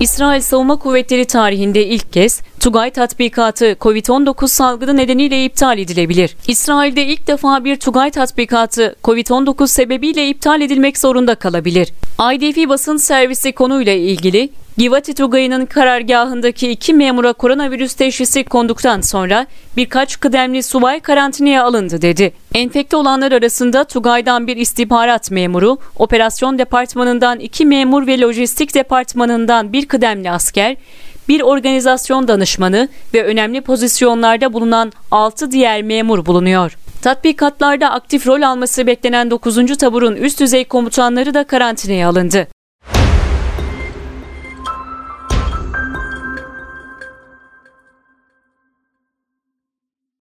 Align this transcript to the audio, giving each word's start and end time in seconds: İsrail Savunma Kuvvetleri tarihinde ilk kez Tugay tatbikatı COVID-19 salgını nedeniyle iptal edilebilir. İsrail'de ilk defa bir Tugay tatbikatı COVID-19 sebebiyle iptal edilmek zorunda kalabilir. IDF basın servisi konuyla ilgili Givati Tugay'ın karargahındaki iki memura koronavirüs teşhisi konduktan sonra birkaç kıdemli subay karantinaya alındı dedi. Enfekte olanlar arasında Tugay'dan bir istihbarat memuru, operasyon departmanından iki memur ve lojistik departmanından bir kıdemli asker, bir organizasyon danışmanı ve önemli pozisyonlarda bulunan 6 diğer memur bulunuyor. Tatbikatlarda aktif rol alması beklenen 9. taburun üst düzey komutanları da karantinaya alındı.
İsrail 0.00 0.40
Savunma 0.40 0.76
Kuvvetleri 0.76 1.24
tarihinde 1.24 1.86
ilk 1.86 2.12
kez 2.12 2.40
Tugay 2.60 2.90
tatbikatı 2.90 3.76
COVID-19 3.80 4.48
salgını 4.48 4.96
nedeniyle 4.96 5.44
iptal 5.44 5.78
edilebilir. 5.78 6.36
İsrail'de 6.48 7.06
ilk 7.06 7.26
defa 7.26 7.64
bir 7.64 7.76
Tugay 7.76 8.10
tatbikatı 8.10 8.96
COVID-19 9.04 9.68
sebebiyle 9.68 10.28
iptal 10.28 10.60
edilmek 10.60 10.98
zorunda 10.98 11.34
kalabilir. 11.34 11.92
IDF 12.34 12.68
basın 12.68 12.96
servisi 12.96 13.52
konuyla 13.52 13.92
ilgili 13.92 14.50
Givati 14.78 15.14
Tugay'ın 15.14 15.66
karargahındaki 15.66 16.70
iki 16.70 16.94
memura 16.94 17.32
koronavirüs 17.32 17.94
teşhisi 17.94 18.44
konduktan 18.44 19.00
sonra 19.00 19.46
birkaç 19.76 20.20
kıdemli 20.20 20.62
subay 20.62 21.00
karantinaya 21.00 21.64
alındı 21.64 22.02
dedi. 22.02 22.32
Enfekte 22.54 22.96
olanlar 22.96 23.32
arasında 23.32 23.84
Tugay'dan 23.84 24.46
bir 24.46 24.56
istihbarat 24.56 25.30
memuru, 25.30 25.78
operasyon 25.96 26.58
departmanından 26.58 27.40
iki 27.40 27.66
memur 27.66 28.06
ve 28.06 28.20
lojistik 28.20 28.74
departmanından 28.74 29.72
bir 29.72 29.86
kıdemli 29.86 30.30
asker, 30.30 30.76
bir 31.28 31.40
organizasyon 31.40 32.28
danışmanı 32.28 32.88
ve 33.14 33.24
önemli 33.24 33.60
pozisyonlarda 33.60 34.52
bulunan 34.52 34.92
6 35.10 35.50
diğer 35.50 35.82
memur 35.82 36.26
bulunuyor. 36.26 36.78
Tatbikatlarda 37.02 37.90
aktif 37.90 38.26
rol 38.26 38.42
alması 38.42 38.86
beklenen 38.86 39.30
9. 39.30 39.76
taburun 39.76 40.16
üst 40.16 40.40
düzey 40.40 40.64
komutanları 40.64 41.34
da 41.34 41.44
karantinaya 41.44 42.08
alındı. 42.08 42.48